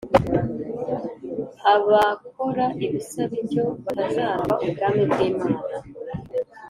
abakora 1.73 2.65
ibisa 2.85 3.21
bityo 3.31 3.63
batazaragwa 3.83 4.53
ubwami 4.65 5.01
bw'Imana. 5.09 5.75